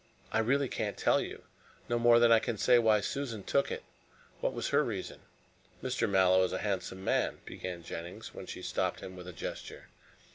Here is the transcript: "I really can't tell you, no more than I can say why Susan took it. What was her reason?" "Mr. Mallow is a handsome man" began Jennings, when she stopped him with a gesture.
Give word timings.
"I 0.31 0.39
really 0.39 0.67
can't 0.67 0.97
tell 0.97 1.21
you, 1.21 1.43
no 1.87 1.99
more 1.99 2.17
than 2.17 2.31
I 2.31 2.39
can 2.39 2.57
say 2.57 2.79
why 2.79 3.01
Susan 3.01 3.43
took 3.43 3.71
it. 3.71 3.83
What 4.39 4.51
was 4.51 4.69
her 4.69 4.83
reason?" 4.83 5.19
"Mr. 5.83 6.09
Mallow 6.09 6.43
is 6.43 6.53
a 6.53 6.57
handsome 6.65 7.03
man" 7.03 7.37
began 7.45 7.83
Jennings, 7.83 8.33
when 8.33 8.47
she 8.47 8.63
stopped 8.63 9.01
him 9.01 9.15
with 9.15 9.27
a 9.27 9.31
gesture. 9.31 9.89